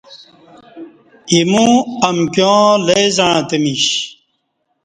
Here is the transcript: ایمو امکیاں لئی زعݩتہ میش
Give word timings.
ایمو 1.31 1.67
امکیاں 2.09 2.65
لئی 2.85 3.05
زعݩتہ 3.17 3.57
میش 3.63 3.83